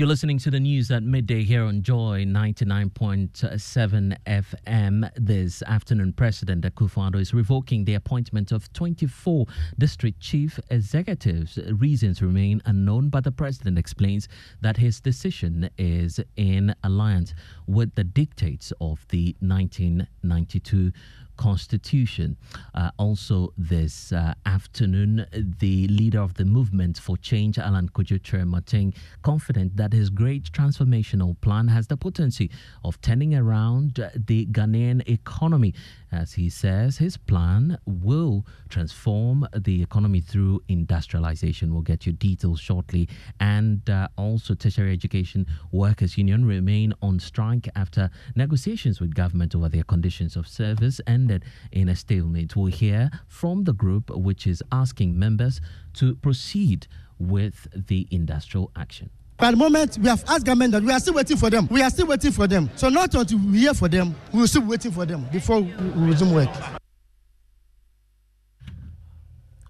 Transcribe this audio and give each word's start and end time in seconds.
You're 0.00 0.08
listening 0.08 0.38
to 0.38 0.50
the 0.50 0.58
news 0.58 0.90
at 0.90 1.02
midday 1.02 1.42
here 1.42 1.62
on 1.62 1.82
Joy 1.82 2.24
99.7 2.24 4.16
FM. 4.26 5.10
This 5.14 5.62
afternoon, 5.64 6.14
President 6.14 6.64
Akufo-Addo 6.64 7.20
is 7.20 7.34
revoking 7.34 7.84
the 7.84 7.92
appointment 7.92 8.50
of 8.50 8.72
24 8.72 9.44
district 9.76 10.18
chief 10.18 10.58
executives. 10.70 11.58
Reasons 11.72 12.22
remain 12.22 12.62
unknown, 12.64 13.10
but 13.10 13.24
the 13.24 13.30
president 13.30 13.76
explains 13.76 14.26
that 14.62 14.78
his 14.78 15.02
decision 15.02 15.68
is 15.76 16.18
in 16.34 16.74
alliance 16.82 17.34
with 17.66 17.94
the 17.94 18.04
dictates 18.04 18.72
of 18.80 19.06
the 19.10 19.36
1992 19.40 20.92
Constitution. 21.40 22.36
Uh, 22.74 22.90
also, 22.98 23.54
this 23.56 24.12
uh, 24.12 24.34
afternoon, 24.44 25.24
the 25.32 25.88
leader 25.88 26.20
of 26.20 26.34
the 26.34 26.44
movement 26.44 26.98
for 26.98 27.16
change, 27.16 27.58
Alan 27.58 27.88
Kojo 27.88 28.18
Kyerematen, 28.20 28.94
confident 29.22 29.74
that 29.74 29.94
his 29.94 30.10
great 30.10 30.52
transformational 30.52 31.40
plan 31.40 31.68
has 31.68 31.86
the 31.86 31.96
potency 31.96 32.50
of 32.84 33.00
turning 33.00 33.34
around 33.34 33.94
the 34.14 34.44
Ghanaian 34.46 35.00
economy. 35.08 35.72
As 36.12 36.32
he 36.32 36.48
says, 36.48 36.98
his 36.98 37.16
plan 37.16 37.78
will 37.86 38.44
transform 38.68 39.46
the 39.56 39.82
economy 39.82 40.20
through 40.20 40.62
industrialization. 40.68 41.72
We'll 41.72 41.82
get 41.82 42.06
you 42.06 42.12
details 42.12 42.60
shortly. 42.60 43.08
And 43.38 43.88
uh, 43.88 44.08
also, 44.16 44.54
Tertiary 44.54 44.92
Education 44.92 45.46
Workers 45.70 46.18
Union 46.18 46.44
remain 46.44 46.92
on 47.00 47.20
strike 47.20 47.68
after 47.76 48.10
negotiations 48.34 49.00
with 49.00 49.14
government 49.14 49.54
over 49.54 49.68
their 49.68 49.84
conditions 49.84 50.36
of 50.36 50.48
service 50.48 51.00
ended 51.06 51.44
in 51.72 51.88
a 51.88 51.96
stalemate. 51.96 52.56
We'll 52.56 52.72
hear 52.72 53.10
from 53.28 53.64
the 53.64 53.72
group, 53.72 54.10
which 54.10 54.46
is 54.46 54.62
asking 54.72 55.18
members 55.18 55.60
to 55.94 56.16
proceed 56.16 56.88
with 57.18 57.68
the 57.72 58.08
industrial 58.10 58.72
action. 58.74 59.10
At 59.42 59.52
the 59.52 59.56
moment, 59.56 59.96
we 59.96 60.06
have 60.06 60.22
asked 60.28 60.44
government 60.44 60.72
that 60.72 60.82
we 60.82 60.92
are 60.92 61.00
still 61.00 61.14
waiting 61.14 61.38
for 61.38 61.48
them. 61.48 61.66
We 61.70 61.80
are 61.80 61.88
still 61.88 62.06
waiting 62.06 62.30
for 62.30 62.46
them. 62.46 62.68
So 62.76 62.90
not 62.90 63.14
until 63.14 63.38
we 63.38 63.60
hear 63.60 63.72
for 63.72 63.88
them, 63.88 64.14
we 64.32 64.40
will 64.40 64.46
still 64.46 64.62
waiting 64.66 64.92
for 64.92 65.06
them 65.06 65.26
before 65.32 65.60
we 65.60 65.72
resume 65.94 66.34
work. 66.34 66.50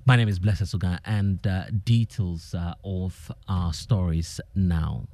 My 0.05 0.17
name 0.17 0.29
is 0.29 0.41
Blessed 0.41 0.63
Suga, 0.65 0.99
and 1.05 1.47
uh, 1.47 1.67
details 1.85 2.53
uh, 2.53 2.75
of 2.85 3.31
our 3.49 3.73
stories 3.73 4.41
now. 4.57 5.07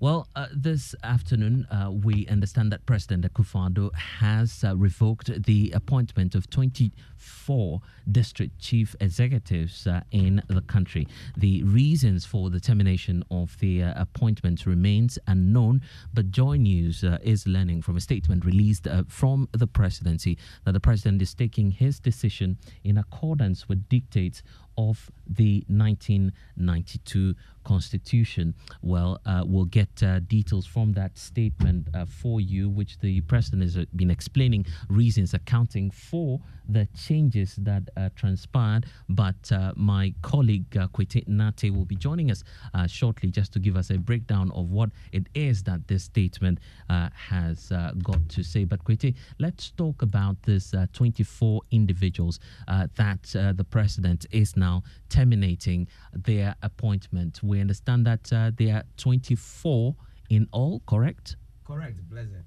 Well, 0.00 0.28
uh, 0.36 0.46
this 0.54 0.94
afternoon, 1.02 1.66
uh, 1.70 1.90
we 1.90 2.26
understand 2.28 2.70
that 2.72 2.86
President 2.86 3.24
Akufo-Addo 3.24 3.92
has 3.94 4.62
uh, 4.62 4.76
revoked 4.76 5.42
the 5.44 5.72
appointment 5.74 6.34
of 6.36 6.48
24 6.50 7.80
district 8.10 8.60
chief 8.60 8.94
executives 9.00 9.86
uh, 9.86 10.02
in 10.12 10.42
the 10.48 10.60
country. 10.60 11.08
The 11.36 11.64
reasons 11.64 12.24
for 12.24 12.48
the 12.48 12.60
termination 12.60 13.24
of 13.30 13.58
the 13.58 13.82
uh, 13.82 13.94
appointment 13.96 14.66
remains 14.66 15.18
unknown, 15.26 15.82
but 16.14 16.30
Joy 16.30 16.56
News 16.58 17.02
uh, 17.02 17.18
is 17.22 17.46
learning 17.48 17.82
from 17.82 17.96
a 17.96 18.00
statement 18.00 18.44
released 18.44 18.86
from 19.08 19.48
the 19.52 19.66
presidency 19.66 20.38
that 20.64 20.72
the 20.72 20.80
president 20.80 21.22
is 21.22 21.34
taking 21.34 21.72
his 21.72 21.98
decision 21.98 22.56
in 22.84 22.98
accordance 22.98 23.68
with 23.68 23.88
dictates 23.88 24.42
of 24.78 25.10
the 25.26 25.64
1992 25.68 27.34
Constitution. 27.68 28.54
Well, 28.80 29.20
uh, 29.26 29.42
we'll 29.44 29.66
get 29.66 30.02
uh, 30.02 30.20
details 30.20 30.64
from 30.64 30.94
that 30.94 31.18
statement 31.18 31.88
uh, 31.92 32.06
for 32.06 32.40
you, 32.40 32.70
which 32.70 32.98
the 33.00 33.20
president 33.32 33.62
has 33.62 33.76
uh, 33.76 33.84
been 33.94 34.10
explaining 34.10 34.64
reasons 34.88 35.34
accounting 35.34 35.90
for 35.90 36.40
the 36.66 36.88
changes 37.06 37.56
that 37.56 37.82
uh, 37.96 38.08
transpired. 38.16 38.86
But 39.08 39.52
uh, 39.52 39.72
my 39.76 40.14
colleague 40.22 40.74
uh, 40.76 40.86
Kwete 40.88 41.28
Nate 41.28 41.70
will 41.70 41.84
be 41.84 41.96
joining 41.96 42.30
us 42.30 42.42
shortly 42.86 43.30
just 43.30 43.52
to 43.54 43.58
give 43.58 43.76
us 43.76 43.90
a 43.90 43.98
breakdown 43.98 44.50
of 44.52 44.70
what 44.70 44.90
it 45.12 45.26
is 45.34 45.62
that 45.64 45.88
this 45.88 46.04
statement 46.04 46.58
has 46.88 47.72
got 48.02 48.22
to 48.30 48.42
say. 48.42 48.64
But 48.64 48.84
Kwete, 48.84 49.14
let's 49.38 49.70
talk 49.72 50.02
about 50.02 50.36
this 50.42 50.74
24 50.92 51.62
individuals 51.70 52.40
that 52.66 53.22
the 53.60 53.66
president 53.76 54.26
is 54.30 54.56
now 54.56 54.67
terminating 55.08 55.88
their 56.12 56.54
appointment. 56.62 57.40
We 57.42 57.60
understand 57.60 58.06
that 58.06 58.32
uh, 58.32 58.50
there 58.56 58.76
are 58.76 58.84
24 58.96 59.94
in 60.30 60.48
all, 60.52 60.82
correct? 60.86 61.36
Correct, 61.64 62.00
Blessed. 62.08 62.44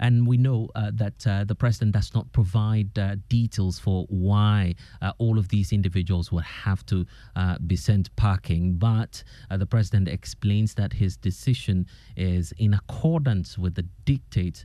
And 0.00 0.26
we 0.26 0.36
know 0.36 0.70
uh, 0.74 0.90
that 0.94 1.26
uh, 1.26 1.44
the 1.44 1.54
president 1.54 1.92
does 1.92 2.14
not 2.14 2.32
provide 2.32 2.98
uh, 2.98 3.16
details 3.28 3.78
for 3.78 4.06
why 4.08 4.74
uh, 5.02 5.12
all 5.18 5.38
of 5.38 5.48
these 5.48 5.72
individuals 5.72 6.32
will 6.32 6.40
have 6.40 6.86
to 6.86 7.04
uh, 7.36 7.58
be 7.66 7.76
sent 7.76 8.14
parking. 8.16 8.74
But 8.74 9.22
uh, 9.50 9.56
the 9.56 9.66
president 9.66 10.08
explains 10.08 10.74
that 10.74 10.94
his 10.94 11.16
decision 11.16 11.86
is 12.16 12.52
in 12.56 12.72
accordance 12.74 13.58
with 13.58 13.74
the 13.74 13.86
dictates 14.04 14.64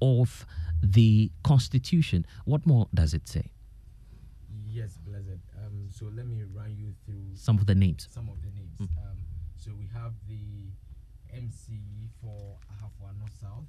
of 0.00 0.46
the 0.82 1.30
Constitution. 1.42 2.26
What 2.44 2.66
more 2.66 2.88
does 2.92 3.14
it 3.14 3.28
say? 3.28 3.52
Yes, 6.00 6.10
Blessed. 6.10 6.12
Um, 6.12 6.16
so 6.16 6.16
let 6.16 6.26
me 6.26 6.42
run 6.54 6.76
you 6.78 6.94
through 7.04 7.36
some 7.36 7.58
of 7.58 7.66
the 7.66 7.74
names. 7.74 8.08
Some 8.10 8.28
of 8.28 8.40
the 8.42 8.50
names. 8.50 8.78
Mm. 8.80 8.84
Um, 8.84 9.16
so 9.56 9.70
we 9.78 9.86
have 9.94 10.12
the 10.28 10.72
MC 11.36 12.08
for 12.20 12.56
Ahafo 12.72 13.06
South 13.40 13.64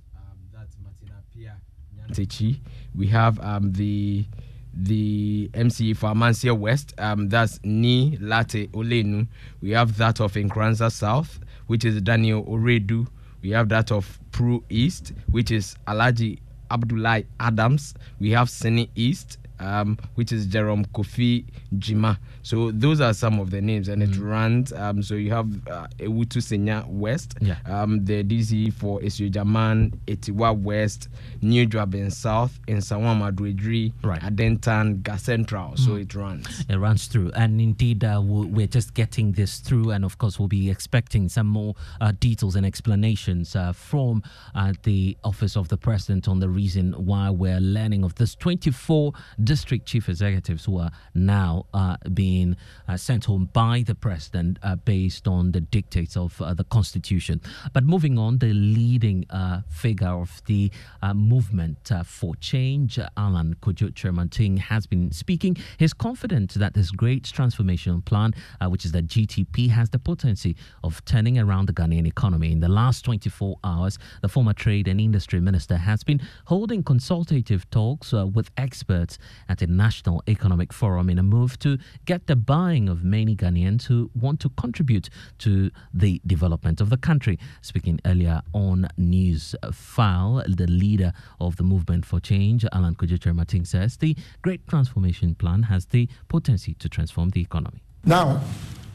that's 0.53 0.75
Martina 0.83 1.23
Pia 1.33 1.57
Nyantechi. 1.97 2.59
We 2.95 3.07
have 3.07 3.39
um, 3.39 3.71
the 3.73 4.25
the 4.73 5.49
MC 5.53 5.93
for 5.93 6.09
Amansie 6.11 6.57
West, 6.57 6.93
um, 6.97 7.27
that's 7.29 7.59
Ni 7.63 8.17
Late 8.21 8.71
Olenu. 8.71 9.27
We 9.61 9.71
have 9.71 9.97
that 9.97 10.21
of 10.21 10.33
Nkranza 10.33 10.91
South, 10.91 11.39
which 11.67 11.83
is 11.83 12.01
Daniel 12.01 12.43
Oredu. 12.45 13.07
We 13.41 13.49
have 13.51 13.69
that 13.69 13.91
of 13.91 14.19
Pru 14.31 14.63
East, 14.69 15.13
which 15.29 15.51
is 15.51 15.75
Alaji 15.87 16.39
Abdullah 16.69 17.23
Adams. 17.39 17.95
We 18.19 18.31
have 18.31 18.49
Sene 18.49 18.87
East, 18.95 19.39
um, 19.61 19.97
which 20.15 20.31
is 20.31 20.45
Jerome 20.45 20.85
Kofi 20.85 21.45
Jima. 21.75 22.17
So 22.43 22.71
those 22.71 23.01
are 23.01 23.13
some 23.13 23.39
of 23.39 23.51
the 23.51 23.61
names, 23.61 23.87
and 23.87 24.01
mm. 24.01 24.11
it 24.11 24.19
runs. 24.19 24.73
Um, 24.73 25.03
so 25.03 25.15
you 25.15 25.31
have 25.31 25.47
uh, 25.67 25.87
Awutu 25.99 26.41
Senya 26.41 26.85
West, 26.87 27.35
yeah. 27.39 27.57
um, 27.65 28.03
the 28.05 28.23
DC 28.23 28.73
for 28.73 28.99
Esujaman, 28.99 29.97
Atiwa 30.07 30.57
West, 30.59 31.09
New 31.41 31.67
Juaben 31.67 32.11
South, 32.11 32.59
in 32.67 32.77
Sawama 32.77 33.31
Dredri, 33.31 33.93
right. 34.03 34.21
Adentan, 34.21 35.03
Gas 35.03 35.23
Central. 35.23 35.71
Mm. 35.71 35.79
So 35.79 35.95
it 35.95 36.13
runs. 36.15 36.65
It 36.67 36.77
runs 36.77 37.07
through, 37.07 37.31
and 37.35 37.61
indeed 37.61 38.03
uh, 38.03 38.21
we're 38.23 38.67
just 38.67 38.93
getting 38.93 39.33
this 39.33 39.59
through, 39.59 39.91
and 39.91 40.03
of 40.03 40.17
course 40.17 40.39
we'll 40.39 40.47
be 40.47 40.69
expecting 40.69 41.29
some 41.29 41.47
more 41.47 41.75
uh, 41.99 42.11
details 42.19 42.55
and 42.55 42.65
explanations 42.65 43.55
uh, 43.55 43.73
from 43.73 44.23
uh, 44.55 44.73
the 44.83 45.17
office 45.23 45.55
of 45.55 45.67
the 45.67 45.77
president 45.77 46.27
on 46.27 46.39
the 46.39 46.49
reason 46.49 46.93
why 46.93 47.29
we're 47.29 47.59
learning 47.59 48.03
of 48.03 48.15
this 48.15 48.35
24 48.35 49.13
district 49.51 49.86
chief 49.86 50.07
executives 50.07 50.63
who 50.63 50.77
are 50.77 50.92
now 51.13 51.65
uh, 51.74 51.98
being 52.13 52.56
uh, 52.88 52.95
sent 52.95 53.25
home 53.25 53.50
by 53.51 53.83
the 53.86 53.94
president 53.94 54.57
uh, 54.63 54.77
based 54.77 55.27
on 55.27 55.51
the 55.51 55.59
dictates 55.59 56.15
of 56.15 56.42
uh, 56.42 56.53
the 56.53 56.63
constitution. 56.63 57.42
But 57.74 57.83
moving 57.83 58.18
on, 58.18 58.38
the 58.38 58.53
leading 58.53 59.25
uh, 59.30 59.63
figure 59.69 60.07
of 60.07 60.42
the 60.45 60.71
movement 61.13 61.92
for 62.06 62.33
change, 62.38 62.98
Alan 63.18 63.56
Kojo 63.62 63.92
Kyerematen, 63.92 64.57
has 64.57 64.86
been 64.86 65.12
speaking. 65.12 65.57
He's 65.77 65.92
confident 65.92 66.53
that 66.53 66.74
this 66.74 66.89
great 66.89 67.25
transformation 67.25 68.01
plan, 68.03 68.33
which 68.69 68.86
is 68.86 68.94
the 68.94 69.03
GTP, 69.03 69.69
has 69.69 69.89
the 69.89 70.00
potency 70.00 70.56
of 70.81 71.03
turning 71.03 71.38
around 71.38 71.65
the 71.68 71.74
Ghanaian 71.74 72.07
economy. 72.07 72.53
In 72.53 72.62
the 72.62 72.69
last 72.69 73.03
24 73.03 73.57
hours, 73.65 74.00
the 74.21 74.30
former 74.30 74.53
trade 74.53 74.88
and 74.88 75.01
industry 75.01 75.42
minister 75.42 75.75
has 75.75 76.06
been 76.06 76.21
holding 76.45 76.83
consultative 76.83 77.69
talks 77.69 78.13
with 78.13 78.50
experts 78.56 79.18
at 79.49 79.59
the 79.59 79.67
National 79.67 80.23
Economic 80.27 80.73
Forum 80.73 81.09
in 81.09 81.19
a 81.19 81.23
move 81.23 81.57
to 81.59 81.77
get 82.05 82.27
the 82.27 82.35
buying 82.35 82.89
of 82.89 83.03
many 83.03 83.35
Ghanaians 83.35 83.83
who 83.83 84.09
want 84.13 84.39
to 84.41 84.49
contribute 84.49 85.09
to 85.39 85.71
the 85.93 86.21
development 86.25 86.81
of 86.81 86.89
the 86.89 86.97
country. 86.97 87.39
Speaking 87.61 87.99
earlier 88.05 88.41
on 88.53 88.88
News 88.97 89.55
File, 89.71 90.43
the 90.47 90.67
leader 90.67 91.13
of 91.39 91.57
the 91.57 91.63
Movement 91.63 92.05
for 92.05 92.19
Change, 92.19 92.65
Alan 92.71 92.95
Kojo 92.95 93.17
Kyerematen, 93.17 93.65
says 93.65 93.97
the 93.97 94.15
Great 94.41 94.67
Transformation 94.67 95.35
Plan 95.35 95.63
has 95.63 95.85
the 95.85 96.07
potency 96.27 96.73
to 96.75 96.89
transform 96.89 97.29
the 97.29 97.41
economy. 97.41 97.81
Now, 98.05 98.41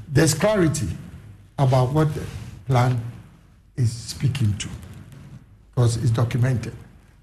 there's 0.08 0.34
clarity 0.34 0.88
about 1.58 1.92
what 1.92 2.14
the 2.14 2.24
plan 2.66 3.00
is 3.76 3.92
speaking 3.92 4.56
to 4.58 4.68
because 5.70 5.96
it's 5.96 6.10
documented. 6.10 6.74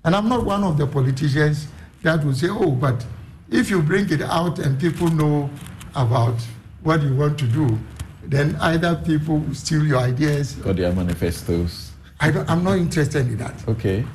And 0.06 0.16
I'm 0.16 0.30
not 0.30 0.46
one 0.46 0.64
of 0.64 0.78
the 0.78 0.86
politicians 0.86 1.68
that 2.04 2.24
will 2.24 2.34
say, 2.34 2.48
oh, 2.50 2.72
but 2.72 3.06
if 3.50 3.70
you 3.70 3.82
bring 3.82 4.10
it 4.12 4.22
out 4.22 4.60
and 4.60 4.80
people 4.80 5.08
know 5.10 5.50
about 5.96 6.36
what 6.84 7.02
you 7.02 7.16
want 7.16 7.40
to 7.40 7.48
do, 7.48 7.80
then 8.24 8.56
either 8.62 8.96
people 8.96 9.40
will 9.40 9.56
steal 9.56 9.84
your 9.86 10.00
ideas 10.00 10.58
or 10.66 10.74
their 10.74 10.94
manifestos. 10.94 11.92
I 12.20 12.30
am 12.30 12.64
not 12.64 12.78
interested 12.78 13.28
in 13.28 13.38
that. 13.38 13.56
Okay. 13.68 14.06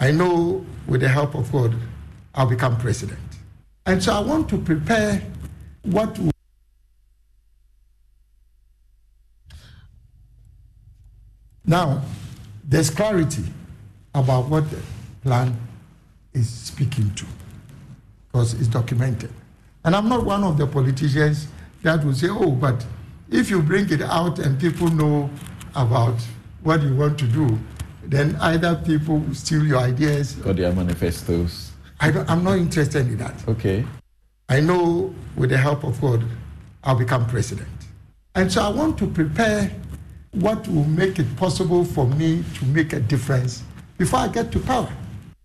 I 0.00 0.10
know 0.10 0.64
with 0.86 1.00
the 1.02 1.08
help 1.08 1.34
of 1.34 1.50
God, 1.52 1.74
I'll 2.34 2.48
become 2.48 2.76
president. 2.78 3.18
And 3.86 4.02
so 4.02 4.12
I 4.12 4.20
want 4.20 4.48
to 4.48 4.58
prepare 4.58 5.22
what 5.82 6.18
will 6.18 6.30
Now, 11.66 12.02
there's 12.62 12.90
clarity 12.90 13.44
about 14.14 14.48
what 14.48 14.70
the 14.70 14.78
plan 15.22 15.56
is 16.34 16.50
speaking 16.50 17.12
to 17.14 17.24
because 18.26 18.54
it's 18.54 18.68
documented. 18.68 19.30
And 19.84 19.94
I'm 19.94 20.08
not 20.08 20.24
one 20.24 20.44
of 20.44 20.58
the 20.58 20.66
politicians 20.66 21.46
that 21.82 22.04
will 22.04 22.14
say, 22.14 22.28
oh, 22.30 22.50
but 22.50 22.84
if 23.30 23.50
you 23.50 23.62
bring 23.62 23.90
it 23.90 24.02
out 24.02 24.38
and 24.38 24.58
people 24.60 24.88
know 24.88 25.30
about 25.74 26.16
what 26.62 26.82
you 26.82 26.94
want 26.94 27.18
to 27.18 27.26
do, 27.26 27.58
then 28.02 28.36
either 28.36 28.74
people 28.84 29.18
will 29.18 29.34
steal 29.34 29.64
your 29.64 29.78
ideas 29.78 30.36
or 30.44 30.52
their 30.52 30.72
manifestos. 30.72 31.72
I 32.00 32.08
am 32.10 32.44
not 32.44 32.58
interested 32.58 33.06
in 33.06 33.18
that. 33.18 33.34
Okay. 33.48 33.84
I 34.48 34.60
know 34.60 35.14
with 35.36 35.50
the 35.50 35.56
help 35.56 35.84
of 35.84 36.00
God, 36.00 36.24
I'll 36.82 36.96
become 36.96 37.26
president. 37.26 37.68
And 38.34 38.50
so 38.52 38.62
I 38.62 38.68
want 38.68 38.98
to 38.98 39.06
prepare 39.06 39.70
what 40.32 40.66
will 40.68 40.84
make 40.84 41.18
it 41.18 41.36
possible 41.36 41.84
for 41.84 42.06
me 42.06 42.44
to 42.58 42.64
make 42.66 42.92
a 42.92 43.00
difference 43.00 43.62
before 43.96 44.20
I 44.20 44.28
get 44.28 44.50
to 44.52 44.58
power. 44.60 44.92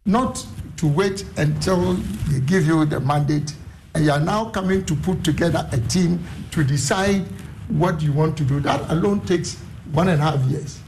Not 0.06 0.46
to 0.80 0.88
wait 0.88 1.26
until 1.36 1.94
they 2.30 2.40
give 2.40 2.66
you 2.66 2.86
the 2.86 3.02
mandate 3.02 3.54
and 3.94 4.06
you 4.06 4.12
are 4.12 4.20
now 4.20 4.50
coming 4.50 4.86
to 4.86 4.96
put 4.96 5.22
together 5.26 5.68
a 5.74 5.78
team 5.78 6.24
to 6.52 6.64
decide 6.64 7.22
what 7.68 8.02
you 8.02 8.14
want 8.14 8.38
to 8.38 8.46
do. 8.46 8.62
That 8.62 8.90
alone 8.90 9.20
takes 9.26 9.58
one 9.92 10.08
and 10.08 10.22
a 10.22 10.24
half 10.24 10.40
years. 10.46 10.80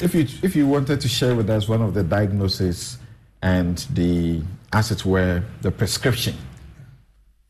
If 0.00 0.14
you 0.14 0.24
if 0.44 0.54
you 0.54 0.68
wanted 0.68 1.00
to 1.00 1.08
share 1.08 1.34
with 1.34 1.50
us 1.50 1.68
one 1.68 1.82
of 1.82 1.94
the 1.94 2.04
diagnoses 2.04 2.98
and 3.42 3.78
the 3.92 4.40
as 4.72 4.92
it 4.92 5.04
were 5.04 5.42
the 5.62 5.72
prescription 5.72 6.36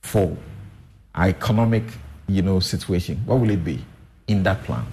for 0.00 0.34
our 1.14 1.28
economic 1.28 1.84
you 2.28 2.40
know 2.40 2.60
situation, 2.60 3.20
what 3.26 3.40
will 3.40 3.50
it 3.50 3.62
be 3.62 3.84
in 4.26 4.42
that 4.44 4.62
plan? 4.62 4.86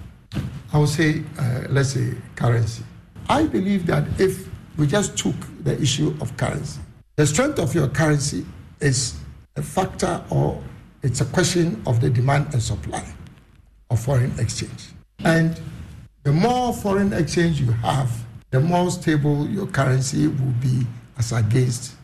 I 0.74 0.78
would 0.78 0.90
say, 0.90 1.22
uh, 1.38 1.62
let's 1.70 1.90
say 1.94 2.12
currency. 2.36 2.84
I 3.30 3.46
believe 3.46 3.86
that 3.86 4.04
if 4.20 4.46
we 4.76 4.86
just 4.86 5.16
took 5.16 5.36
the 5.64 5.80
issue 5.80 6.14
of 6.20 6.36
currency 6.36 6.80
the 7.18 7.26
strength 7.26 7.58
of 7.58 7.74
your 7.74 7.88
currency 7.88 8.46
is 8.78 9.16
a 9.56 9.62
factor 9.62 10.22
or 10.30 10.62
it's 11.02 11.20
a 11.20 11.24
question 11.24 11.82
of 11.84 12.00
the 12.00 12.08
demand 12.08 12.46
and 12.52 12.62
supply 12.62 13.04
of 13.90 13.98
foreign 13.98 14.32
exchange. 14.38 14.90
And 15.24 15.60
the 16.22 16.30
more 16.30 16.72
foreign 16.72 17.12
exchange 17.12 17.60
you 17.60 17.72
have, 17.72 18.24
the 18.50 18.60
more 18.60 18.88
stable 18.92 19.48
your 19.48 19.66
currency 19.66 20.28
will 20.28 20.54
be 20.60 20.86
as 21.18 21.32
against 21.32 21.96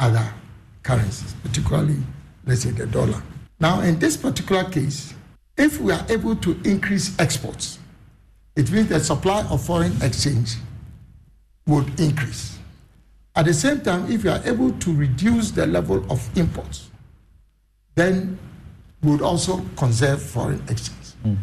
other 0.00 0.34
currencies, 0.82 1.34
particularly, 1.42 1.96
let's 2.44 2.60
say, 2.60 2.70
the 2.70 2.86
dollar. 2.86 3.22
Now, 3.58 3.80
in 3.80 3.98
this 3.98 4.18
particular 4.18 4.64
case, 4.64 5.14
if 5.56 5.80
we 5.80 5.92
are 5.92 6.04
able 6.10 6.36
to 6.36 6.60
increase 6.64 7.18
exports, 7.18 7.78
it 8.54 8.70
means 8.70 8.90
the 8.90 9.00
supply 9.00 9.46
of 9.46 9.64
foreign 9.64 9.96
exchange 10.02 10.56
would 11.66 11.98
increase. 11.98 12.57
At 13.38 13.44
the 13.44 13.54
same 13.54 13.82
time, 13.82 14.10
if 14.10 14.24
you 14.24 14.30
are 14.30 14.42
able 14.44 14.72
to 14.72 14.92
reduce 14.92 15.52
the 15.52 15.64
level 15.64 16.04
of 16.10 16.28
imports, 16.36 16.90
then 17.94 18.36
we 19.00 19.12
would 19.12 19.22
also 19.22 19.64
conserve 19.76 20.20
foreign 20.20 20.60
exchange. 20.68 21.14
Mm. 21.24 21.38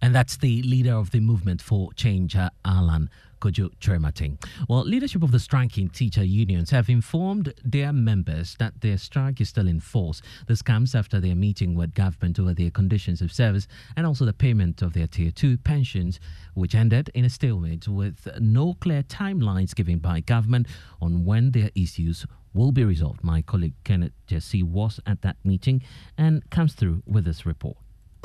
And 0.00 0.14
that's 0.14 0.36
the 0.36 0.62
leader 0.62 0.92
of 0.92 1.10
the 1.10 1.18
movement 1.18 1.60
for 1.60 1.92
change, 1.94 2.36
uh, 2.36 2.50
Alan 2.64 3.10
Kyerematen. 3.50 4.42
Well, 4.68 4.84
leadership 4.84 5.22
of 5.22 5.30
the 5.30 5.38
striking 5.38 5.88
teacher 5.88 6.24
unions 6.24 6.70
have 6.70 6.88
informed 6.88 7.54
their 7.64 7.92
members 7.92 8.56
that 8.58 8.80
their 8.80 8.98
strike 8.98 9.40
is 9.40 9.48
still 9.48 9.68
in 9.68 9.80
force. 9.80 10.22
This 10.46 10.62
comes 10.62 10.94
after 10.94 11.20
their 11.20 11.34
meeting 11.34 11.74
with 11.74 11.94
government 11.94 12.38
over 12.38 12.54
their 12.54 12.70
conditions 12.70 13.20
of 13.20 13.32
service 13.32 13.66
and 13.96 14.06
also 14.06 14.24
the 14.24 14.32
payment 14.32 14.82
of 14.82 14.92
their 14.92 15.06
Tier 15.06 15.30
2 15.30 15.58
pensions, 15.58 16.20
which 16.54 16.74
ended 16.74 17.10
in 17.14 17.24
a 17.24 17.30
stalemate 17.30 17.88
with 17.88 18.28
no 18.40 18.74
clear 18.74 19.02
timelines 19.02 19.74
given 19.74 19.98
by 19.98 20.20
government 20.20 20.66
on 21.00 21.24
when 21.24 21.50
their 21.50 21.70
issues 21.74 22.26
will 22.54 22.72
be 22.72 22.84
resolved. 22.84 23.22
My 23.22 23.42
colleague 23.42 23.74
Kenneth 23.84 24.12
Jesse 24.26 24.62
was 24.62 25.00
at 25.06 25.22
that 25.22 25.36
meeting 25.44 25.82
and 26.16 26.48
comes 26.50 26.74
through 26.74 27.02
with 27.06 27.24
this 27.24 27.44
report. 27.44 27.76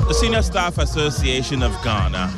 The 0.08 0.14
Senior 0.14 0.42
Staff 0.42 0.78
Association 0.78 1.62
of 1.62 1.72
Ghana, 1.84 2.34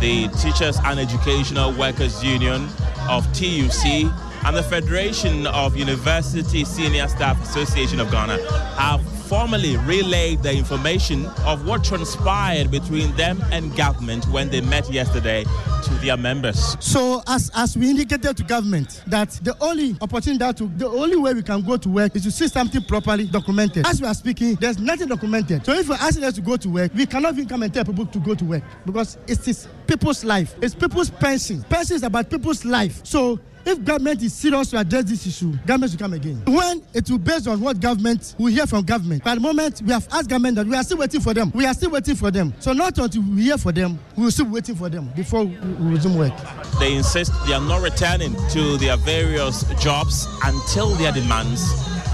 the 0.00 0.28
Teachers 0.40 0.78
and 0.84 0.98
Educational 0.98 1.72
Workers 1.72 2.22
Union 2.22 2.68
of 3.08 3.30
TUC, 3.32 4.10
and 4.44 4.56
the 4.56 4.62
Federation 4.62 5.46
of 5.46 5.76
University 5.76 6.64
Senior 6.64 7.08
Staff 7.08 7.40
Association 7.42 8.00
of 8.00 8.10
Ghana 8.10 8.38
have 8.76 9.00
formally 9.32 9.78
relayed 9.86 10.42
the 10.42 10.54
information 10.54 11.24
of 11.46 11.66
what 11.66 11.82
transpired 11.82 12.70
between 12.70 13.10
them 13.16 13.42
and 13.50 13.74
government 13.78 14.22
when 14.26 14.50
they 14.50 14.60
met 14.60 14.92
yesterday 14.92 15.42
to 15.82 15.94
their 16.02 16.18
members. 16.18 16.76
So, 16.80 17.22
as, 17.26 17.50
as 17.54 17.74
we 17.74 17.88
indicated 17.88 18.36
to 18.36 18.42
government, 18.42 19.02
that 19.06 19.30
the 19.42 19.56
only 19.62 19.96
opportunity 20.02 20.36
that 20.40 20.58
to, 20.58 20.66
the 20.76 20.86
only 20.86 21.16
way 21.16 21.32
we 21.32 21.42
can 21.42 21.62
go 21.62 21.78
to 21.78 21.88
work 21.88 22.14
is 22.14 22.24
to 22.24 22.30
see 22.30 22.46
something 22.46 22.82
properly 22.82 23.24
documented. 23.24 23.86
As 23.86 24.02
we 24.02 24.06
are 24.06 24.12
speaking, 24.12 24.56
there's 24.56 24.78
nothing 24.78 25.08
documented. 25.08 25.64
So, 25.64 25.72
if 25.72 25.88
we're 25.88 25.94
asking 25.94 26.24
us 26.24 26.34
to 26.34 26.42
go 26.42 26.58
to 26.58 26.68
work, 26.68 26.92
we 26.94 27.06
cannot 27.06 27.32
even 27.32 27.48
come 27.48 27.62
and 27.62 27.72
tell 27.72 27.86
people 27.86 28.04
to 28.04 28.18
go 28.18 28.34
to 28.34 28.44
work 28.44 28.62
because 28.84 29.16
it 29.26 29.48
is 29.48 29.66
people's 29.86 30.24
life. 30.24 30.54
It's 30.60 30.74
people's 30.74 31.08
pension. 31.08 31.62
Pension 31.70 31.96
is 31.96 32.02
about 32.02 32.28
people's 32.28 32.66
life. 32.66 33.00
So, 33.02 33.40
if 33.64 33.84
government 33.84 34.22
is 34.22 34.32
serious 34.34 34.70
to 34.70 34.78
address 34.78 35.04
this 35.04 35.26
issue, 35.26 35.52
government 35.66 35.92
should 35.92 36.00
come 36.00 36.12
again. 36.12 36.42
When 36.46 36.82
it 36.94 37.10
will 37.10 37.18
based 37.18 37.46
on 37.48 37.60
what 37.60 37.80
government 37.80 38.34
we 38.38 38.52
hear 38.52 38.66
from 38.66 38.84
government. 38.84 39.24
By 39.24 39.34
the 39.34 39.40
moment 39.40 39.82
we 39.82 39.92
have 39.92 40.06
asked 40.12 40.28
government 40.28 40.56
that 40.56 40.66
we 40.66 40.76
are 40.76 40.82
still 40.82 40.98
waiting 40.98 41.20
for 41.20 41.34
them. 41.34 41.50
We 41.54 41.66
are 41.66 41.74
still 41.74 41.90
waiting 41.90 42.14
for 42.16 42.30
them. 42.30 42.52
So 42.58 42.72
not 42.72 42.98
until 42.98 43.22
we 43.22 43.42
hear 43.44 43.58
for 43.58 43.72
them, 43.72 43.98
we 44.16 44.24
will 44.24 44.30
still 44.30 44.46
waiting 44.46 44.74
for 44.74 44.88
them 44.88 45.10
before 45.14 45.44
we 45.44 45.56
resume 45.80 46.16
work. 46.16 46.32
They 46.78 46.94
insist 46.94 47.32
they 47.46 47.54
are 47.54 47.60
not 47.60 47.82
returning 47.82 48.34
to 48.50 48.76
their 48.78 48.96
various 48.96 49.64
jobs 49.82 50.26
until 50.44 50.90
their 50.96 51.12
demands 51.12 51.62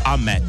are 0.04 0.18
met. 0.18 0.42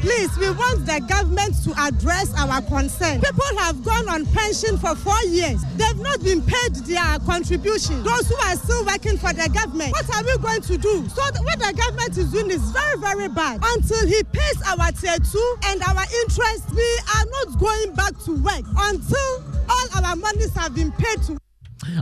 Please, 0.00 0.36
we 0.38 0.48
want 0.50 0.86
the 0.86 0.98
government 1.08 1.52
to 1.64 1.76
address 1.76 2.32
our 2.38 2.62
concern. 2.62 3.20
People 3.20 3.58
have 3.58 3.84
gone 3.84 4.08
on 4.08 4.24
pension 4.32 4.78
for 4.78 4.96
four 4.96 5.20
years. 5.28 5.60
They've 5.76 6.00
not 6.00 6.24
been 6.24 6.40
paid 6.40 6.74
their 6.88 7.18
contribution. 7.28 8.02
Those 8.02 8.26
who 8.28 8.36
are 8.48 8.56
still 8.56 8.84
working 8.86 9.18
for 9.18 9.32
the 9.32 9.48
government, 9.52 9.92
what 9.92 10.08
are 10.16 10.24
we 10.24 10.38
going 10.38 10.62
to 10.62 10.78
do? 10.78 11.06
So 11.08 11.22
what 11.44 11.58
the 11.60 11.74
government 11.76 12.16
is 12.16 12.32
doing 12.32 12.50
is 12.50 12.64
very, 12.72 12.96
very 12.98 13.28
bad. 13.28 13.60
Until 13.62 14.06
he 14.06 14.22
pays 14.24 14.58
our 14.66 14.90
tier 14.92 15.20
two 15.20 15.56
and 15.66 15.82
our 15.82 16.04
interest, 16.24 16.64
we 16.72 16.88
are 17.16 17.26
not 17.28 17.58
going 17.60 17.92
back 17.94 18.16
to 18.24 18.40
work 18.40 18.64
until 18.88 19.44
all 19.68 20.04
our 20.04 20.16
monies 20.16 20.54
have 20.54 20.74
been 20.74 20.92
paid 20.92 21.22
to 21.28 21.36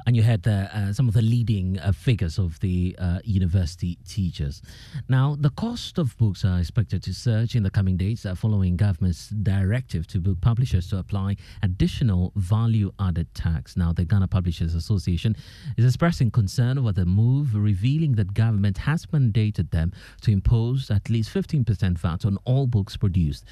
and 0.06 0.16
you 0.16 0.23
had 0.23 0.47
uh, 0.47 0.92
some 0.92 1.08
of 1.08 1.14
the 1.14 1.23
leading 1.23 1.78
uh, 1.78 1.92
figures 1.92 2.38
of 2.38 2.58
the 2.61 2.97
uh, 2.99 3.20
university 3.25 3.99
teachers. 4.08 4.62
Now, 5.08 5.37
the 5.38 5.50
cost 5.50 5.99
of 5.99 6.16
books 6.16 6.44
are 6.44 6.58
expected 6.58 7.02
to 7.04 7.14
surge 7.14 7.54
in 7.54 7.62
the 7.62 7.70
coming 7.70 7.97
days 7.97 8.26
uh, 8.26 8.35
following 8.35 8.76
government's 8.76 9.28
directive 9.28 10.06
to 10.08 10.20
book 10.20 10.40
publishers 10.40 10.88
to 10.88 10.99
apply 10.99 11.37
additional 11.62 12.32
value-added 12.37 13.35
tax. 13.35 13.76
Now, 13.76 13.92
the 13.92 14.04
Ghana 14.04 14.28
Publishers 14.28 14.75
Association 14.75 15.37
is 15.76 15.85
expressing 15.85 16.30
concern 16.30 16.78
over 16.78 16.92
the 16.92 17.06
move, 17.06 17.54
revealing 17.54 18.12
that 18.12 18.35
government 18.35 18.78
has 18.78 19.06
mandated 19.06 19.70
them 19.70 19.92
to 20.23 20.32
impose 20.32 20.90
at 20.90 21.08
least 21.08 21.32
15% 21.32 21.99
VAT 21.99 22.25
on 22.25 22.38
all 22.44 22.66
books 22.66 22.97
produced 22.97 23.44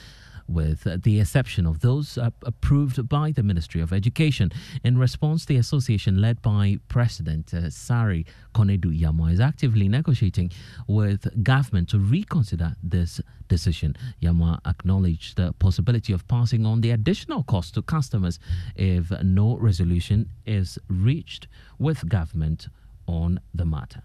with 0.48 1.02
the 1.02 1.20
exception 1.20 1.66
of 1.66 1.80
those 1.80 2.18
uh, 2.18 2.30
approved 2.42 3.08
by 3.08 3.32
the 3.32 3.42
Ministry 3.42 3.80
of 3.80 3.92
Education. 3.92 4.50
In 4.84 4.98
response, 4.98 5.44
the 5.44 5.56
association, 5.56 6.20
led 6.20 6.42
by 6.42 6.78
President 6.88 7.52
uh, 7.52 7.58
Asare 7.58 8.24
Konadu 8.54 8.98
Yamoah, 8.98 9.32
is 9.32 9.40
actively 9.40 9.88
negotiating 9.88 10.50
with 10.86 11.42
government 11.42 11.88
to 11.90 11.98
reconsider 11.98 12.76
this 12.82 13.20
decision. 13.48 13.96
Yamoah 14.22 14.60
acknowledged 14.66 15.36
the 15.36 15.52
possibility 15.54 16.12
of 16.12 16.26
passing 16.28 16.66
on 16.66 16.80
the 16.80 16.90
additional 16.90 17.42
cost 17.44 17.74
to 17.74 17.82
customers 17.82 18.38
if 18.74 19.10
no 19.22 19.56
resolution 19.56 20.28
is 20.44 20.78
reached 20.88 21.48
with 21.78 22.08
government 22.08 22.68
on 23.06 23.40
the 23.54 23.64
matter. 23.64 24.02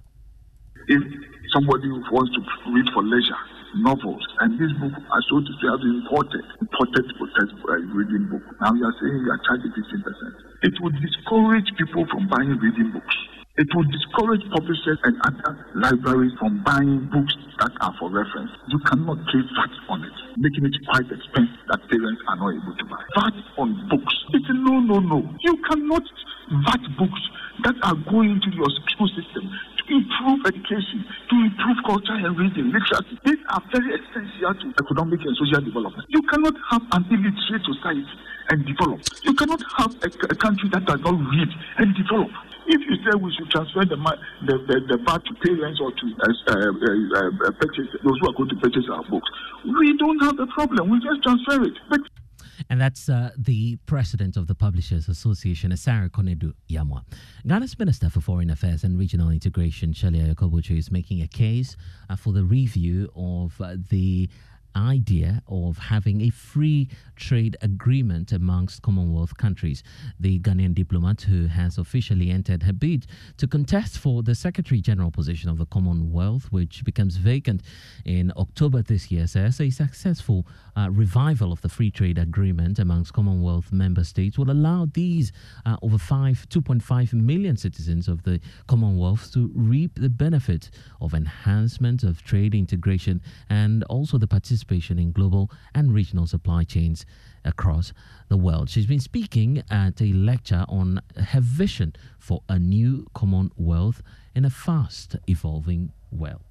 If 0.88 1.02
somebody 1.54 1.90
wants 1.90 2.34
to 2.36 2.72
read 2.72 2.86
for 2.94 3.04
leisure, 3.04 3.61
novels, 3.80 4.24
and 4.44 4.60
this 4.60 4.72
book 4.80 4.92
are 4.92 5.24
so 5.30 5.40
to 5.40 5.52
say 5.60 5.68
been 5.80 6.04
imported, 6.04 6.44
imported 6.60 7.06
uh, 7.08 7.80
reading 7.96 8.28
book. 8.28 8.44
Now 8.60 8.74
you 8.76 8.84
are 8.84 8.96
saying 9.00 9.16
you 9.24 9.32
are 9.32 9.42
charging 9.48 9.72
15%. 9.72 10.68
It 10.68 10.76
would 10.84 10.96
discourage 11.00 11.70
people 11.80 12.06
from 12.12 12.28
buying 12.28 12.60
reading 12.60 12.92
books. 12.92 13.16
It 13.60 13.68
would 13.76 13.92
discourage 13.92 14.44
publishers 14.52 15.00
and 15.04 15.16
other 15.28 15.68
libraries 15.76 16.32
from 16.40 16.64
buying 16.64 17.10
books 17.12 17.36
that 17.60 17.72
are 17.82 17.94
for 18.00 18.10
reference. 18.10 18.52
You 18.72 18.80
cannot 18.88 19.20
pay 19.28 19.44
VAT 19.44 19.74
on 19.92 20.04
it, 20.08 20.18
making 20.40 20.66
it 20.66 20.76
quite 20.88 21.08
expensive 21.12 21.60
that 21.68 21.84
parents 21.92 22.22
are 22.32 22.38
not 22.40 22.56
able 22.56 22.76
to 22.80 22.86
buy. 22.88 23.04
VAT 23.16 23.36
on 23.60 23.76
books. 23.92 24.16
It's 24.32 24.48
no, 24.56 24.80
no, 24.80 25.00
no. 25.04 25.20
You 25.44 25.60
cannot 25.68 26.04
VAT 26.64 26.84
books 26.98 27.22
that 27.64 27.76
are 27.84 28.00
going 28.10 28.40
to 28.40 28.50
your 28.56 28.72
school 28.96 29.10
system 29.14 29.46
improve 29.92 30.40
education, 30.48 31.04
to 31.30 31.36
improve 31.36 31.78
culture 31.86 32.16
and 32.16 32.34
reading, 32.40 32.72
literacy. 32.72 33.20
These 33.26 33.44
are 33.50 33.62
very 33.72 34.00
essential 34.00 34.54
to 34.56 34.66
economic 34.80 35.20
and 35.22 35.36
social 35.36 35.62
development. 35.62 36.08
You 36.10 36.22
cannot 36.24 36.56
have 36.72 36.84
an 36.96 37.06
illiterate 37.12 37.66
society 37.68 38.08
and 38.50 38.66
develop. 38.66 39.00
You 39.24 39.34
cannot 39.36 39.62
have 39.78 39.92
a, 40.04 40.10
a 40.32 40.36
country 40.36 40.70
that 40.72 40.86
does 40.86 41.00
not 41.02 41.16
read 41.20 41.52
and 41.78 41.96
develop. 41.96 42.32
If 42.68 42.80
you 42.88 42.96
say 43.04 43.18
we 43.20 43.34
should 43.36 43.50
transfer 43.50 43.84
the 43.84 43.98
the, 44.48 44.56
the, 44.70 44.78
the 44.88 44.98
VAT 45.04 45.26
to 45.26 45.34
parents 45.44 45.82
or 45.82 45.92
to 45.92 46.06
uh, 46.08 46.32
uh, 46.48 46.56
uh, 46.56 47.48
uh, 47.48 47.52
purchase 47.60 47.90
those 48.04 48.18
who 48.22 48.30
are 48.30 48.38
going 48.38 48.50
to 48.50 48.56
purchase 48.62 48.86
our 48.92 49.04
books, 49.10 49.28
we 49.66 49.98
don't 49.98 50.20
have 50.20 50.40
a 50.40 50.48
problem. 50.48 50.90
We 50.90 51.00
just 51.02 51.24
transfer 51.24 51.64
it. 51.64 51.74
But 51.90 52.02
and 52.72 52.80
that's 52.80 53.10
uh, 53.10 53.32
the 53.38 53.76
president 53.86 54.38
of 54.38 54.48
the 54.48 54.56
Publishers 54.56 55.10
Association, 55.10 55.72
Asare 55.72 56.10
Konadu 56.10 56.54
Yamoah. 56.70 57.04
Ghana's 57.46 57.78
Minister 57.78 58.10
for 58.10 58.22
Foreign 58.22 58.50
Affairs 58.50 58.86
and 58.86 58.98
Regional 58.98 59.30
Integration, 59.30 59.92
Shirley 59.92 60.20
Ayorkor 60.20 60.50
Botchwey, 60.50 60.78
is 60.78 60.90
making 60.90 61.22
a 61.22 61.28
case 61.28 61.76
uh, 62.10 62.16
for 62.16 62.32
the 62.32 62.46
review 62.46 63.12
of 63.14 63.60
uh, 63.60 63.76
the 63.90 64.30
idea 64.76 65.42
of 65.48 65.78
having 65.78 66.22
a 66.22 66.30
free 66.30 66.90
trade 67.16 67.58
agreement 67.62 68.32
amongst 68.32 68.82
Commonwealth 68.82 69.38
countries. 69.38 69.84
The 70.20 70.40
Ghanaian 70.40 70.74
diplomat 70.74 71.22
who 71.22 71.48
has 71.48 71.78
officially 71.78 72.30
entered 72.30 72.64
her 72.64 72.74
bid 72.74 73.08
to 73.38 73.48
contest 73.48 73.98
for 73.98 74.24
the 74.24 74.36
Secretary 74.36 74.82
General 74.82 75.12
position 75.12 75.50
of 75.50 75.58
the 75.58 75.66
Commonwealth, 75.66 76.48
which 76.52 76.84
becomes 76.84 77.18
vacant 77.18 77.62
in 78.06 78.32
October 78.38 78.82
this 78.82 79.12
year, 79.12 79.28
says 79.28 79.60
a 79.60 79.70
successful 79.70 80.48
uh, 80.76 80.90
revival 80.90 81.52
of 81.52 81.62
the 81.62 81.70
free 81.70 81.92
trade 81.92 82.18
agreement 82.18 82.80
amongst 82.80 83.14
Commonwealth 83.14 83.72
member 83.72 84.04
states 84.04 84.38
will 84.38 84.52
allow 84.52 84.88
these 84.94 85.32
uh, 85.66 85.78
over 85.82 85.98
5, 85.98 86.48
2.5 86.50 87.14
million 87.14 87.58
citizens 87.58 88.08
of 88.08 88.24
the 88.24 88.40
Commonwealth 88.68 89.32
to 89.34 89.52
reap 89.54 90.00
the 90.00 90.10
benefit 90.10 90.70
of 91.02 91.14
enhancement 91.14 92.04
of 92.04 92.24
trade 92.24 92.56
integration 92.56 93.22
and 93.50 93.84
also 93.86 94.18
the 94.18 94.28
participation 94.28 94.61
in 94.70 95.12
global 95.12 95.50
and 95.74 95.94
regional 95.94 96.28
supply 96.28 96.64
chains 96.64 97.06
across 97.44 97.94
the 98.30 98.38
world. 98.38 98.70
She's 98.70 98.86
been 98.86 99.00
speaking 99.00 99.64
at 99.70 100.02
a 100.02 100.14
lecture 100.14 100.66
on 100.68 101.02
her 101.18 101.42
vision 101.42 101.94
for 102.20 102.42
a 102.48 102.60
new 102.60 103.08
Commonwealth 103.14 104.02
in 104.36 104.46
a 104.46 104.50
fast 104.50 105.16
evolving 105.28 105.92
world. 106.12 106.42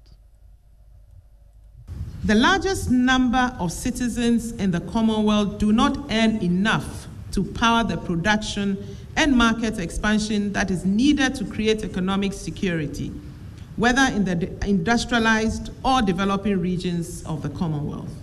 The 2.23 2.35
largest 2.35 2.91
number 2.91 3.55
of 3.59 3.71
citizens 3.71 4.51
in 4.51 4.71
the 4.71 4.81
Commonwealth 4.81 5.57
do 5.57 5.71
not 5.71 5.97
earn 6.11 6.37
enough 6.43 7.07
to 7.31 7.43
power 7.43 7.83
the 7.83 7.97
production 7.97 8.77
and 9.15 9.35
market 9.35 9.79
expansion 9.79 10.53
that 10.53 10.69
is 10.69 10.85
needed 10.85 11.35
to 11.35 11.45
create 11.45 11.83
economic 11.83 12.33
security, 12.33 13.11
whether 13.81 14.03
in 14.15 14.23
the 14.23 14.49
industrialized 14.65 15.71
or 15.83 16.01
developing 16.01 16.59
regions 16.59 17.23
of 17.25 17.41
the 17.41 17.49
Commonwealth. 17.49 18.13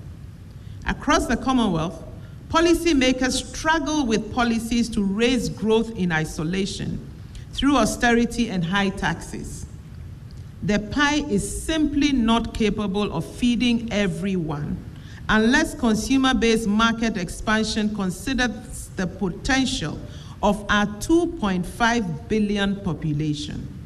Across 0.87 1.27
the 1.27 1.37
Commonwealth, 1.37 2.03
policymakers 2.49 3.45
struggle 3.45 4.07
with 4.07 4.33
policies 4.33 4.89
to 4.91 5.03
raise 5.03 5.49
growth 5.49 5.95
in 5.97 6.13
isolation 6.13 7.05
through 7.53 7.77
austerity 7.77 8.49
and 8.49 8.65
high 8.65 8.89
taxes 8.89 9.67
the 10.63 10.79
pie 10.79 11.23
is 11.29 11.63
simply 11.63 12.13
not 12.13 12.53
capable 12.53 13.13
of 13.13 13.25
feeding 13.25 13.89
everyone 13.93 14.77
unless 15.29 15.75
consumer 15.75 16.35
based 16.35 16.67
market 16.67 17.17
expansion 17.17 17.95
considers 17.95 18.89
the 18.97 19.07
potential 19.07 19.99
of 20.43 20.65
our 20.69 20.87
2.5 20.87 22.29
billion 22.29 22.77
population. 22.81 23.78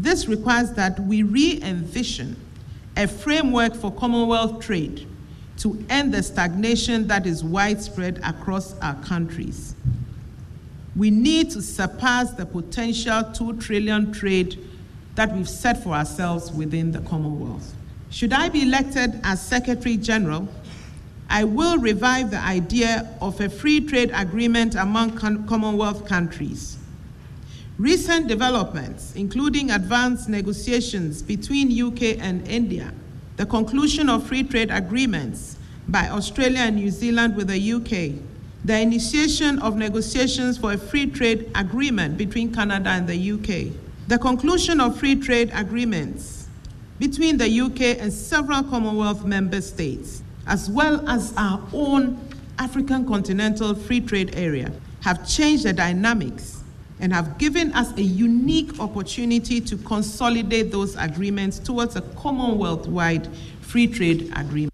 This 0.00 0.26
requires 0.26 0.72
that 0.72 0.98
we 0.98 1.22
re 1.22 1.60
envision 1.62 2.34
a 2.96 3.06
framework 3.06 3.74
for 3.74 3.92
Commonwealth 3.92 4.64
trade 4.64 5.06
to 5.58 5.84
end 5.90 6.14
the 6.14 6.22
stagnation 6.22 7.06
that 7.08 7.26
is 7.26 7.44
widespread 7.44 8.18
across 8.24 8.78
our 8.78 8.94
countries. 9.02 9.74
We 10.96 11.10
need 11.10 11.50
to 11.50 11.60
surpass 11.60 12.32
the 12.32 12.46
potential 12.46 13.24
2 13.24 13.58
trillion 13.58 14.10
trade 14.10 14.58
that 15.16 15.36
we've 15.36 15.46
set 15.46 15.82
for 15.82 15.90
ourselves 15.90 16.50
within 16.50 16.92
the 16.92 17.00
Commonwealth. 17.00 17.74
Should 18.08 18.32
I 18.32 18.48
be 18.48 18.62
elected 18.62 19.20
as 19.22 19.46
Secretary 19.46 19.98
General, 19.98 20.48
I 21.28 21.44
will 21.44 21.76
revive 21.76 22.30
the 22.30 22.40
idea 22.40 23.06
of 23.20 23.38
a 23.42 23.50
free 23.50 23.82
trade 23.82 24.12
agreement 24.14 24.76
among 24.76 25.18
Commonwealth 25.46 26.06
countries, 26.06 26.78
Recent 27.80 28.28
developments, 28.28 29.14
including 29.16 29.70
advanced 29.70 30.28
negotiations 30.28 31.22
between 31.22 31.72
UK 31.72 32.18
and 32.18 32.46
India, 32.46 32.92
the 33.38 33.46
conclusion 33.46 34.10
of 34.10 34.26
free 34.26 34.42
trade 34.42 34.70
agreements 34.70 35.56
by 35.88 36.10
Australia 36.10 36.58
and 36.58 36.76
New 36.76 36.90
Zealand 36.90 37.36
with 37.36 37.48
the 37.48 37.72
UK, 37.72 38.20
the 38.66 38.78
initiation 38.78 39.58
of 39.60 39.76
negotiations 39.76 40.58
for 40.58 40.74
a 40.74 40.76
free 40.76 41.06
trade 41.06 41.50
agreement 41.54 42.18
between 42.18 42.52
Canada 42.52 42.90
and 42.90 43.08
the 43.08 43.32
UK, 43.32 43.72
the 44.08 44.18
conclusion 44.18 44.78
of 44.78 44.98
free 44.98 45.16
trade 45.16 45.50
agreements 45.54 46.48
between 46.98 47.38
the 47.38 47.48
UK 47.62 47.98
and 47.98 48.12
several 48.12 48.62
Commonwealth 48.62 49.24
member 49.24 49.62
states, 49.62 50.22
as 50.46 50.68
well 50.68 51.08
as 51.08 51.32
our 51.38 51.66
own 51.72 52.20
African 52.58 53.06
continental 53.06 53.74
free 53.74 54.02
trade 54.02 54.34
area, 54.34 54.70
have 55.00 55.26
changed 55.26 55.62
the 55.62 55.72
dynamics 55.72 56.59
and 57.00 57.12
have 57.12 57.38
given 57.38 57.72
us 57.72 57.92
a 57.96 58.02
unique 58.02 58.78
opportunity 58.78 59.60
to 59.60 59.76
consolidate 59.78 60.70
those 60.70 60.96
agreements 60.96 61.58
towards 61.58 61.96
a 61.96 62.02
Commonwealth 62.02 62.86
wide 62.86 63.28
free 63.60 63.86
trade 63.86 64.32
agreement. 64.36 64.70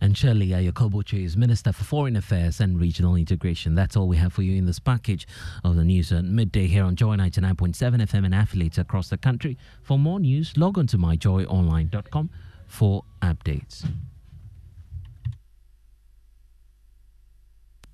And 0.00 0.16
Shirley 0.16 0.48
Ayorkor 0.48 0.90
Botchwey 0.90 1.24
is 1.24 1.36
Minister 1.36 1.72
for 1.72 1.82
Foreign 1.82 2.14
Affairs 2.14 2.60
and 2.60 2.80
Regional 2.80 3.16
Integration. 3.16 3.74
That's 3.74 3.96
all 3.96 4.06
we 4.06 4.16
have 4.16 4.32
for 4.32 4.42
you 4.42 4.56
in 4.56 4.64
this 4.64 4.78
package 4.78 5.26
of 5.64 5.74
the 5.74 5.84
news 5.84 6.12
at 6.12 6.24
midday 6.24 6.68
here 6.68 6.84
on 6.84 6.94
Joy 6.94 7.16
99.7 7.16 7.74
FM 8.02 8.24
and 8.24 8.34
affiliates 8.34 8.78
across 8.78 9.08
the 9.08 9.18
country. 9.18 9.58
For 9.82 9.98
more 9.98 10.20
news, 10.20 10.56
log 10.56 10.78
on 10.78 10.86
to 10.88 10.98
myjoyonline.com 10.98 12.30
for 12.68 13.04
updates. 13.22 13.84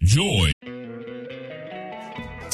Joy. 0.02 0.52